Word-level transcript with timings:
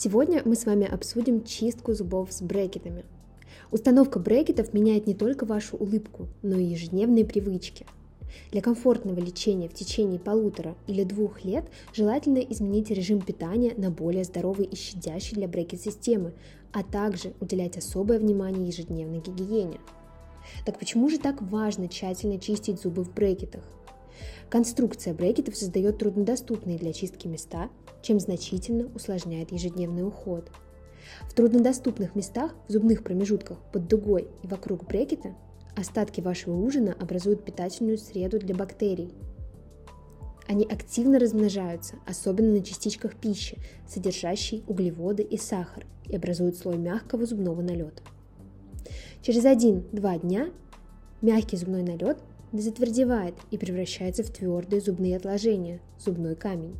Сегодня 0.00 0.42
мы 0.44 0.54
с 0.54 0.64
вами 0.64 0.86
обсудим 0.86 1.42
чистку 1.42 1.92
зубов 1.92 2.32
с 2.32 2.40
брекетами. 2.40 3.04
Установка 3.72 4.20
брекетов 4.20 4.72
меняет 4.72 5.08
не 5.08 5.14
только 5.14 5.44
вашу 5.44 5.76
улыбку, 5.76 6.28
но 6.40 6.56
и 6.56 6.66
ежедневные 6.66 7.24
привычки. 7.24 7.84
Для 8.52 8.62
комфортного 8.62 9.18
лечения 9.18 9.68
в 9.68 9.74
течение 9.74 10.20
полутора 10.20 10.76
или 10.86 11.02
двух 11.02 11.42
лет 11.44 11.64
желательно 11.92 12.38
изменить 12.38 12.92
режим 12.92 13.20
питания 13.20 13.74
на 13.76 13.90
более 13.90 14.22
здоровый 14.22 14.66
и 14.66 14.76
щадящий 14.76 15.34
для 15.34 15.48
брекет-системы, 15.48 16.32
а 16.72 16.84
также 16.84 17.32
уделять 17.40 17.76
особое 17.76 18.20
внимание 18.20 18.68
ежедневной 18.68 19.18
гигиене. 19.18 19.80
Так 20.64 20.78
почему 20.78 21.08
же 21.08 21.18
так 21.18 21.42
важно 21.42 21.88
тщательно 21.88 22.38
чистить 22.38 22.80
зубы 22.80 23.02
в 23.02 23.12
брекетах? 23.12 23.64
Конструкция 24.50 25.14
брекетов 25.14 25.56
создает 25.56 25.98
труднодоступные 25.98 26.78
для 26.78 26.92
чистки 26.92 27.26
места, 27.26 27.68
чем 28.02 28.20
значительно 28.20 28.90
усложняет 28.94 29.52
ежедневный 29.52 30.06
уход. 30.06 30.50
В 31.22 31.34
труднодоступных 31.34 32.14
местах, 32.14 32.54
в 32.68 32.72
зубных 32.72 33.02
промежутках 33.02 33.58
под 33.72 33.88
дугой 33.88 34.28
и 34.42 34.46
вокруг 34.46 34.86
брекета 34.86 35.34
остатки 35.76 36.20
вашего 36.20 36.56
ужина 36.56 36.94
образуют 36.98 37.44
питательную 37.44 37.98
среду 37.98 38.38
для 38.38 38.54
бактерий. 38.54 39.12
Они 40.48 40.64
активно 40.64 41.18
размножаются, 41.18 41.96
особенно 42.06 42.52
на 42.52 42.62
частичках 42.62 43.16
пищи, 43.16 43.58
содержащей 43.86 44.64
углеводы 44.66 45.22
и 45.22 45.36
сахар, 45.36 45.86
и 46.06 46.16
образуют 46.16 46.56
слой 46.56 46.78
мягкого 46.78 47.26
зубного 47.26 47.60
налета. 47.60 48.02
Через 49.20 49.44
1-2 49.44 50.20
дня 50.20 50.50
мягкий 51.20 51.56
зубной 51.58 51.82
налет 51.82 52.18
затвердевает 52.52 53.34
и 53.50 53.58
превращается 53.58 54.22
в 54.22 54.30
твердые 54.30 54.80
зубные 54.80 55.16
отложения, 55.16 55.80
зубной 55.98 56.34
камень. 56.34 56.76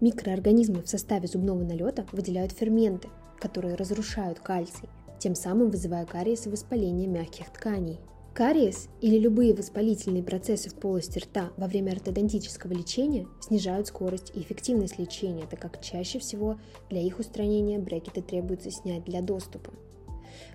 Микроорганизмы 0.00 0.82
в 0.82 0.88
составе 0.88 1.28
зубного 1.28 1.62
налета 1.62 2.06
выделяют 2.12 2.52
ферменты, 2.52 3.08
которые 3.38 3.74
разрушают 3.74 4.40
кальций, 4.40 4.88
тем 5.18 5.34
самым 5.34 5.70
вызывая 5.70 6.06
кариес 6.06 6.46
и 6.46 6.50
воспаление 6.50 7.06
мягких 7.06 7.50
тканей. 7.52 8.00
Кариес 8.32 8.88
или 9.00 9.18
любые 9.18 9.54
воспалительные 9.54 10.22
процессы 10.22 10.70
в 10.70 10.74
полости 10.74 11.18
рта 11.18 11.50
во 11.56 11.66
время 11.66 11.92
ортодонтического 11.92 12.72
лечения 12.72 13.26
снижают 13.40 13.88
скорость 13.88 14.32
и 14.34 14.40
эффективность 14.40 14.98
лечения, 14.98 15.46
так 15.50 15.60
как 15.60 15.82
чаще 15.82 16.20
всего 16.20 16.58
для 16.88 17.02
их 17.02 17.18
устранения 17.18 17.78
брекеты 17.78 18.22
требуется 18.22 18.70
снять 18.70 19.04
для 19.04 19.20
доступа. 19.20 19.72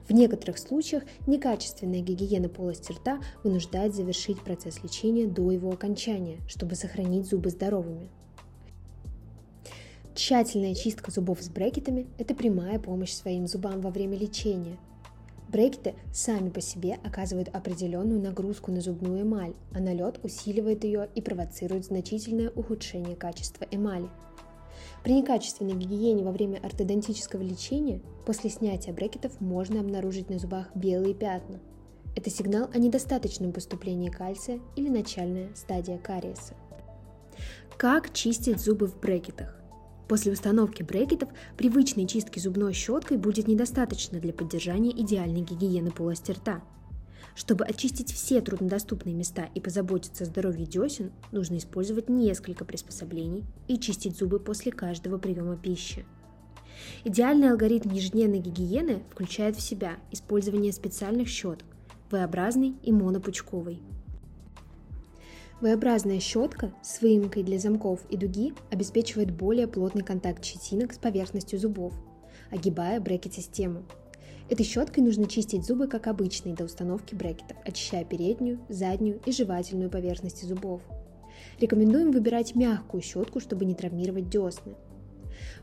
В 0.07 0.13
некоторых 0.13 0.57
случаях 0.57 1.03
некачественная 1.27 2.01
гигиена 2.01 2.49
полости 2.49 2.91
рта 2.91 3.19
вынуждает 3.43 3.95
завершить 3.95 4.41
процесс 4.41 4.83
лечения 4.83 5.27
до 5.27 5.51
его 5.51 5.71
окончания, 5.71 6.39
чтобы 6.47 6.75
сохранить 6.75 7.27
зубы 7.27 7.49
здоровыми. 7.49 8.09
Тщательная 10.13 10.75
чистка 10.75 11.11
зубов 11.11 11.41
с 11.41 11.49
брекетами– 11.49 12.07
это 12.17 12.33
прямая 12.35 12.79
помощь 12.79 13.11
своим 13.11 13.47
зубам 13.47 13.81
во 13.81 13.89
время 13.89 14.17
лечения. 14.17 14.77
Брекеты 15.49 15.93
сами 16.13 16.49
по 16.49 16.61
себе 16.61 16.97
оказывают 17.03 17.49
определенную 17.49 18.19
нагрузку 18.19 18.71
на 18.71 18.81
зубную 18.81 19.23
эмаль, 19.23 19.53
а 19.73 19.79
налет 19.79 20.19
усиливает 20.23 20.83
ее 20.83 21.09
и 21.15 21.21
провоцирует 21.21 21.85
значительное 21.85 22.49
ухудшение 22.49 23.15
качества 23.15 23.67
эмали– 23.71 24.09
при 25.05 25.13
некачественной 25.13 25.75
гигиене 25.75 26.23
во 26.23 26.31
время 26.31 26.57
ортодонтического 26.63 27.43
лечения 27.43 28.01
после 28.25 28.49
снятия 28.49 28.91
брекетов 28.91 29.39
можно 29.39 29.81
обнаружить 29.81 30.31
на 30.31 30.39
зубах 30.39 30.65
белые 30.73 31.13
пятна. 31.13 31.59
Это 32.15 32.31
сигнал 32.31 32.71
о 32.73 32.79
недостаточном 32.79 33.53
поступлении 33.53 34.09
кальция 34.09 34.59
или 34.75 34.89
начальная 34.89 35.53
стадия 35.53 35.99
кариеса. 35.99 36.55
Как 37.77 38.13
чистить 38.13 38.59
зубы 38.59 38.87
в 38.87 38.99
брекетах? 38.99 39.61
После 40.07 40.31
установки 40.31 40.81
брекетов 40.81 41.29
привычной 41.55 42.07
чистки 42.07 42.39
зубной 42.39 42.73
щеткой 42.73 43.17
будет 43.17 43.47
недостаточно 43.47 44.19
для 44.19 44.33
поддержания 44.33 44.89
идеальной 44.89 45.41
гигиены 45.41 45.91
полости 45.91 46.31
рта– 46.31 46.63
чтобы 47.35 47.65
очистить 47.65 48.11
все 48.13 48.41
труднодоступные 48.41 49.13
места 49.13 49.49
и 49.53 49.59
позаботиться 49.59 50.23
о 50.23 50.27
здоровье 50.27 50.65
десен, 50.65 51.11
нужно 51.31 51.57
использовать 51.57 52.09
несколько 52.09 52.63
приспособлений 52.63 53.43
и 53.67 53.77
чистить 53.77 54.17
зубы 54.17 54.39
после 54.39 54.71
каждого 54.71 55.17
приема 55.17 55.57
пищи. 55.57 56.05
Идеальный 57.03 57.51
алгоритм 57.51 57.91
ежедневной 57.91 58.39
гигиены 58.39 59.03
включает 59.11 59.57
в 59.57 59.61
себя 59.61 59.97
использование 60.11 60.71
специальных 60.71 61.27
щеток 61.27 61.65
V-образной 62.09 62.75
и 62.81 62.91
монопучковой. 62.91 63.81
V-образная 65.61 66.19
щетка 66.19 66.73
с 66.81 67.01
выемкой 67.01 67.43
для 67.43 67.59
замков 67.59 68.01
и 68.09 68.17
дуги 68.17 68.53
обеспечивает 68.71 69.31
более 69.31 69.67
плотный 69.67 70.03
контакт 70.03 70.43
щетинок 70.43 70.93
с 70.93 70.97
поверхностью 70.97 71.59
зубов, 71.59 71.93
огибая 72.49 72.99
брекет-систему– 72.99 73.83
Этой 74.47 74.63
щеткой 74.63 75.03
нужно 75.03 75.25
чистить 75.25 75.65
зубы 75.65 75.87
как 75.87 76.05
обычные 76.05 76.53
до 76.53 76.65
установки 76.65 77.15
брекетов, 77.15 77.57
очищая 77.65 78.05
переднюю, 78.05 78.59
заднюю 78.69 79.19
и 79.25 79.31
жевательную 79.31 79.89
поверхности 79.89 80.45
зубов. 80.45 80.81
Рекомендуем 81.59 82.11
выбирать 82.11 82.53
мягкую 82.53 83.01
щетку, 83.01 83.39
чтобы 83.39 83.65
не 83.65 83.73
травмировать 83.73 84.29
десны. 84.29 84.75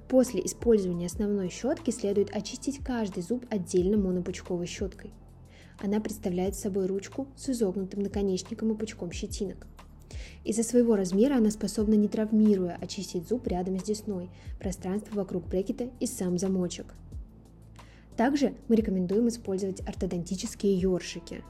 После 0.09 0.44
использования 0.44 1.06
основной 1.06 1.48
щетки 1.48 1.93
следует 1.93 2.34
очистить 2.34 2.78
каждый 2.78 3.22
зуб 3.22 3.47
отдельно 3.50 3.97
монопучковой 3.98 4.66
щеткой. 4.66 5.12
Она 5.81 6.00
представляет 6.00 6.56
собой 6.56 6.87
ручку 6.87 7.28
с 7.37 7.50
изогнутым 7.50 8.03
наконечником 8.03 8.72
и 8.72 8.76
пучком 8.76 9.12
щетинок. 9.12 9.69
Из-за 10.44 10.64
своего 10.64 10.97
размера 10.97 11.37
она 11.37 11.53
способна, 11.53 11.94
не 11.94 12.09
травмируя, 12.09 12.76
очистить 12.81 13.28
зуб 13.28 13.47
рядом 13.47 13.78
с 13.78 13.84
десной, 13.84 14.28
пространство 14.59 15.14
вокруг 15.14 15.47
брекета 15.47 15.88
и 16.00 16.06
сам 16.06 16.37
замочек– 16.37 16.94
также 18.16 18.54
мы 18.68 18.76
рекомендуем 18.76 19.28
использовать 19.28 19.80
ортодонтические 19.86 20.74
ёршики. 20.76 21.42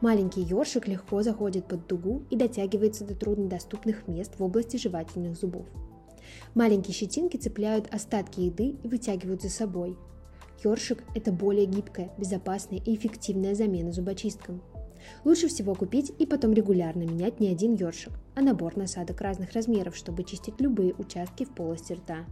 Маленький 0.00 0.42
ёршик 0.42 0.86
легко 0.86 1.22
заходит 1.22 1.66
под 1.66 1.86
дугу 1.88 2.22
и 2.30 2.36
дотягивается 2.36 3.04
до 3.04 3.14
труднодоступных 3.14 4.06
мест 4.06 4.38
в 4.38 4.44
области 4.44 4.76
жевательных 4.76 5.36
зубов. 5.36 5.66
Маленькие 6.54 6.94
щетинки 6.94 7.36
цепляют 7.36 7.92
остатки 7.92 8.40
еды 8.40 8.76
и 8.82 8.88
вытягивают 8.88 9.42
за 9.42 9.50
собой. 9.50 9.96
Ёршик– 10.62 11.02
это 11.14 11.32
более 11.32 11.66
гибкая, 11.66 12.12
безопасная 12.16 12.78
и 12.78 12.94
эффективная 12.94 13.54
замена 13.54 13.92
зубочисткам. 13.92 14.62
Лучше 15.24 15.48
всего 15.48 15.74
купить 15.74 16.12
и 16.18 16.26
потом 16.26 16.52
регулярно 16.52 17.02
менять 17.02 17.40
не 17.40 17.48
один 17.48 17.74
ёршик, 17.74 18.12
а 18.34 18.40
набор 18.40 18.76
насадок 18.76 19.20
разных 19.20 19.52
размеров, 19.52 19.96
чтобы 19.96 20.24
чистить 20.24 20.60
любые 20.60 20.94
участки 20.94 21.44
в 21.44 21.50
полости 21.50 21.94
рта. 21.94 22.24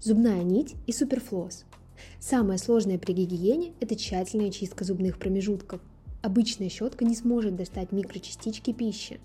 Зубная 0.00 0.42
нить 0.42 0.74
и 0.86 0.92
суперфлосс– 0.92 1.64
Самое 2.18 2.58
сложное 2.58 2.98
при 2.98 3.12
гигиене– 3.12 3.72
это 3.80 3.96
тщательная 3.96 4.50
чистка 4.50 4.84
зубных 4.84 5.18
промежутков. 5.18 5.80
Обычная 6.22 6.68
щетка 6.68 7.04
не 7.04 7.14
сможет 7.14 7.56
достать 7.56 7.92
микрочастички 7.92 8.72
пищи. 8.72 9.20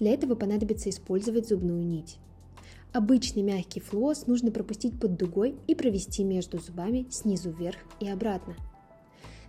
Для 0.00 0.12
этого 0.12 0.34
понадобится 0.34 0.90
использовать 0.90 1.48
зубную 1.48 1.84
нить. 1.84 2.18
Обычный 2.92 3.42
мягкий 3.42 3.80
флосс 3.80 4.26
нужно 4.26 4.50
пропустить 4.50 4.98
под 5.00 5.16
дугой 5.16 5.54
и 5.66 5.74
провести 5.74 6.24
между 6.24 6.58
зубами 6.58 7.06
снизу 7.10 7.50
вверх 7.50 7.78
и 8.00 8.08
обратно. 8.08 8.54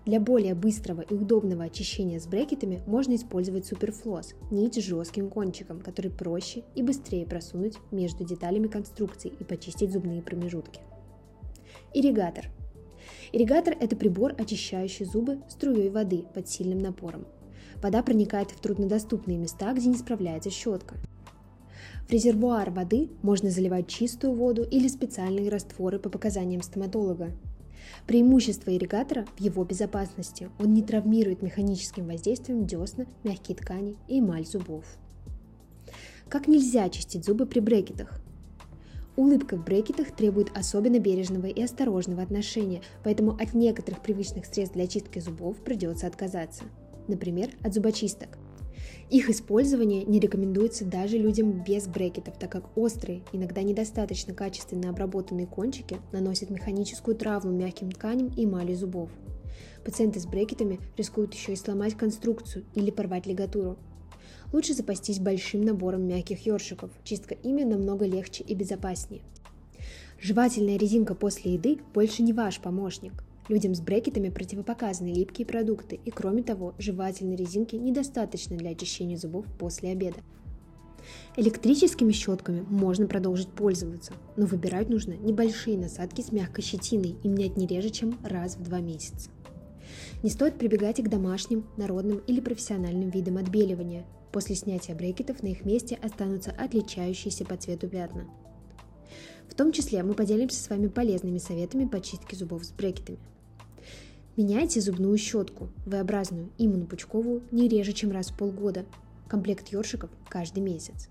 Для 0.06 0.20
более 0.20 0.54
быстрого 0.54 1.02
и 1.02 1.14
удобного 1.14 1.64
очищения 1.64 2.20
с 2.20 2.28
брекетами 2.28 2.82
можно 2.86 3.16
использовать 3.16 3.66
суперфлосс– 3.66 4.34
нить 4.52 4.76
с 4.76 4.84
жестким 4.84 5.30
кончиком, 5.30 5.80
который 5.80 6.12
проще 6.12 6.64
и 6.76 6.84
быстрее 6.84 7.26
просунуть 7.26 7.78
между 7.92 8.26
деталями 8.26 8.68
конструкции 8.68 9.32
и 9.40 9.44
почистить 9.44 9.92
зубные 9.92 10.22
промежутки. 10.22 10.82
Ирригатор. 11.96 12.50
Ирригатор– 13.34 13.78
это 13.80 13.96
прибор, 13.96 14.34
очищающий 14.36 15.06
зубы 15.06 15.44
струей 15.48 15.92
воды 15.92 16.26
под 16.34 16.50
сильным 16.50 16.80
напором. 16.80 17.28
Вода 17.84 18.02
проникает 18.02 18.50
в 18.50 18.60
труднодоступные 18.60 19.38
места, 19.38 19.72
где 19.74 19.90
не 19.90 19.96
справляется 19.96 20.50
щетка. 20.50 20.96
В 22.08 22.12
резервуар 22.12 22.72
воды 22.72 23.12
можно 23.22 23.52
заливать 23.52 23.88
чистую 23.88 24.34
воду 24.34 24.64
или 24.64 24.88
специальные 24.88 25.50
растворы 25.50 26.00
по 26.00 26.10
показаниям 26.10 26.64
стоматолога. 26.64 27.32
Преимущество 28.08 28.76
ирригатора 28.76 29.28
в 29.38 29.40
его 29.40 29.64
безопасности. 29.64 30.50
Он 30.60 30.74
не 30.74 30.82
травмирует 30.82 31.44
механическим 31.44 32.08
воздействием 32.08 32.66
десна, 32.66 33.06
мягкие 33.24 33.56
ткани 33.56 33.98
и 34.08 34.20
эмаль 34.20 34.48
зубов. 34.48 34.86
Как 36.28 36.48
нельзя 36.48 36.90
чистить 36.90 37.24
зубы 37.24 37.46
при 37.46 37.60
брекетах? 37.60 38.20
Улыбка 39.16 39.58
в 39.58 39.64
брекетах 39.64 40.12
требует 40.12 40.50
особенно 40.56 40.98
бережного 40.98 41.46
и 41.46 41.62
осторожного 41.62 42.24
отношения, 42.24 42.82
поэтому 43.04 43.32
от 43.32 43.54
некоторых 43.54 44.02
привычных 44.02 44.46
средств 44.46 44.76
для 44.76 44.88
чистки 44.88 45.20
зубов 45.20 45.58
придется 45.58 46.08
отказаться. 46.08 46.64
Например, 47.08 47.50
от 47.62 47.74
зубочисток. 47.74 48.40
Их 49.12 49.30
использование 49.30 50.04
не 50.04 50.20
рекомендуется 50.20 50.86
даже 50.86 51.18
людям 51.18 51.64
без 51.64 51.88
брекетов, 51.88 52.40
так 52.40 52.52
как 52.52 52.76
острые, 52.76 53.22
иногда 53.32 53.62
недостаточно 53.62 54.34
качественно 54.34 54.90
обработанные 54.90 55.46
кончики 55.46 55.98
наносят 56.12 56.50
механическую 56.50 57.16
травму 57.16 57.52
мягким 57.52 57.92
тканям 57.92 58.32
и 58.36 58.46
эмали 58.46 58.74
зубов. 58.74 59.12
Пациенты 59.86 60.20
с 60.20 60.26
брекетами 60.26 60.80
рискуют 60.98 61.34
еще 61.36 61.54
и 61.54 61.58
сломать 61.58 61.96
конструкцию 61.96 62.66
или 62.74 62.90
порвать 62.90 63.28
лигатуру, 63.28 63.78
Лучше 64.54 64.76
запастись 64.76 65.20
большим 65.20 65.62
набором 65.62 66.08
мягких 66.08 66.46
ёршиков, 66.46 66.92
чистка 67.04 67.34
ими 67.34 67.64
намного 67.64 68.06
легче 68.06 68.44
и 68.44 68.54
безопаснее. 68.54 69.24
Жевательная 70.22 70.78
резинка 70.78 71.16
после 71.16 71.56
еды 71.56 71.80
больше 71.94 72.22
не 72.22 72.34
ваш 72.34 72.60
помощник. 72.60 73.14
Людям 73.50 73.74
с 73.74 73.82
брекетами 73.82 74.30
противопоказаны 74.30 75.08
липкие 75.08 75.48
продукты, 75.48 76.00
и 76.06 76.12
кроме 76.12 76.44
того, 76.44 76.76
жевательной 76.78 77.36
резинки 77.36 77.76
недостаточно 77.76 78.56
для 78.56 78.70
очищения 78.70 79.18
зубов 79.18 79.46
после 79.58 79.90
обеда. 79.90 80.20
Электрическими 81.36 82.12
щетками 82.12 82.62
можно 82.70 83.08
продолжить 83.08 83.50
пользоваться, 83.50 84.14
но 84.38 84.46
выбирать 84.46 84.88
нужно 84.88 85.14
небольшие 85.14 85.80
насадки 85.80 86.22
с 86.22 86.32
мягкой 86.32 86.64
щетиной 86.64 87.16
и 87.24 87.28
менять 87.28 87.58
не 87.58 87.66
реже, 87.66 87.90
чем 87.90 88.20
раз 88.24 88.56
в 88.56 88.64
два 88.64 88.82
месяца. 88.82 89.32
Не 90.22 90.30
стоит 90.30 90.60
прибегать 90.60 91.00
и 91.00 91.04
к 91.04 91.10
домашним, 91.10 91.66
народным 91.76 92.20
или 92.28 92.40
профессиональным 92.40 93.10
видам 93.10 93.38
отбеливания. 93.38 94.06
После 94.34 94.56
снятия 94.56 94.96
брекетов 94.96 95.44
на 95.44 95.48
их 95.48 95.64
месте 95.64 95.96
останутся 96.02 96.50
отличающиеся 96.58 97.46
по 97.46 97.56
цвету 97.56 97.88
пятна. 97.88 98.26
В 99.48 99.54
том 99.54 99.72
числе 99.72 100.02
мы 100.02 100.16
поделимся 100.16 100.62
с 100.62 100.70
вами 100.72 100.88
полезными 100.88 101.38
советами 101.38 101.86
по 101.86 102.02
чистке 102.02 102.36
зубов 102.36 102.66
с 102.66 102.72
брекетами. 102.72 103.20
Меняйте 104.36 104.82
зубную 104.82 105.16
щетку, 105.20 105.70
V-образную 105.86 106.50
и 106.58 106.68
монопучковую, 106.68 107.44
не 107.52 107.68
реже, 107.68 107.94
чем 107.94 108.10
раз 108.10 108.32
в 108.32 108.38
полгода. 108.38 108.86
Комплект 109.28 109.68
ёршиков 109.70 110.10
каждый 110.28 110.62
месяц. 110.62 111.10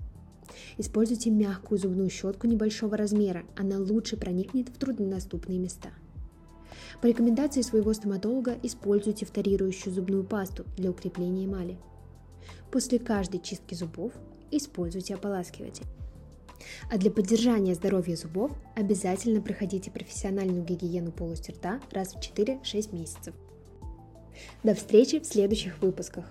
Используйте 0.77 1.31
мягкую 1.31 1.79
зубную 1.79 2.11
щетку 2.11 2.49
небольшого 2.49 2.97
размера, 2.97 3.45
она 3.57 3.79
лучше 3.79 4.17
проникнет 4.17 4.69
в 4.69 4.79
труднодоступные 4.79 5.61
места. 5.61 5.91
По 7.01 7.07
рекомендации 7.07 7.63
своего 7.63 7.93
стоматолога 7.93 8.57
используйте 8.65 9.27
вторирующую 9.27 9.95
зубную 9.95 10.25
пасту 10.25 10.65
для 10.77 10.91
укрепления 10.91 11.45
эмали. 11.45 11.79
После 12.71 12.99
каждой 12.99 13.41
чистки 13.41 13.75
зубов 13.75 14.13
используйте 14.51 15.15
ополаскиватель. 15.15 15.87
А 16.91 16.99
для 16.99 17.11
поддержания 17.11 17.75
здоровья 17.75 18.17
зубов 18.17 18.53
обязательно 18.77 19.41
проходите 19.41 19.91
профессиональную 19.91 20.65
гигиену 20.65 21.11
полости 21.11 21.51
рта 21.51 21.81
раз 21.91 22.15
в 22.15 22.19
4-6 22.19 22.95
месяцев. 22.95 23.35
До 24.63 24.75
встречи 24.75 25.19
в 25.19 25.27
следующих 25.27 25.81
выпусках! 25.81 26.27